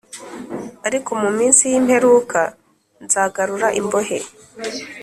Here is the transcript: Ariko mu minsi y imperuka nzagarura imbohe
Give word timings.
Ariko 0.87 1.11
mu 1.21 1.29
minsi 1.37 1.63
y 1.71 1.75
imperuka 1.79 2.39
nzagarura 3.05 3.67
imbohe 3.79 4.17